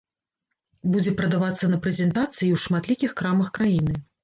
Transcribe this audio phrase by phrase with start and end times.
[0.95, 3.93] Будзе прадавацца на прэзентацыі і ў шматлікіх крамах краіны.